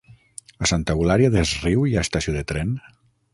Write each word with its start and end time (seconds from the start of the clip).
A 0.65 0.69
Santa 0.71 0.95
Eulària 0.99 1.29
des 1.35 1.51
Riu 1.67 1.85
hi 1.91 1.93
ha 1.99 2.05
estació 2.07 2.35
de 2.39 2.43
tren? 2.55 2.75